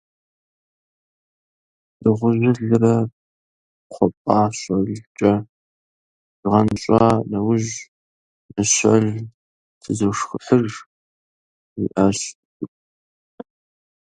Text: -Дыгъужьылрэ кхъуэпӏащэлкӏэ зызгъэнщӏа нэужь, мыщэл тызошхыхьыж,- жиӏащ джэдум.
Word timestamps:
-Дыгъужьылрэ 2.01 2.95
кхъуэпӏащэлкӏэ 3.91 5.33
зызгъэнщӏа 6.39 7.03
нэужь, 7.29 7.73
мыщэл 8.53 9.05
тызошхыхьыж,- 9.81 10.71
жиӏащ 11.79 12.19
джэдум. 12.31 12.73